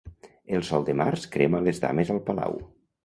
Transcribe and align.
El 0.59 0.63
sol 0.69 0.87
de 0.87 0.95
març 1.01 1.27
crema 1.37 1.61
les 1.67 1.83
dames 1.85 2.11
al 2.15 2.23
palau. 2.31 2.59